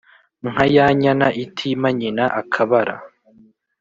nka 0.51 0.65
ya 0.75 0.87
nyana 1.01 1.27
itima 1.43 1.87
nyina 1.99 2.23
akabara. 2.41 2.95